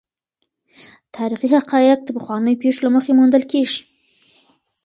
تاریخي 1.15 1.49
حقایق 1.57 1.99
د 2.03 2.09
پخوانیو 2.17 2.59
نښو 2.63 2.83
له 2.85 2.89
مخې 2.95 3.11
موندل 3.17 3.43
کیږي. 3.51 3.81